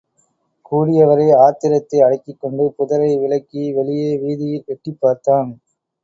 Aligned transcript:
கூடியவரை 0.65 1.27
ஆத்திரத்தை 1.41 1.99
அடக்கிக்கொண்டு, 1.99 2.63
புதரை 2.77 3.11
விலக்கிவெளியே 3.21 4.09
வீதியில் 4.23 4.65
எட்டிப்பார்த்தான். 4.67 5.51